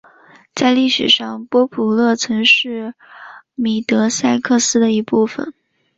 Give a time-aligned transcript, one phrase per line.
[0.55, 2.95] 在历史上波普勒曾是
[3.53, 5.53] 米德塞克斯的一部分。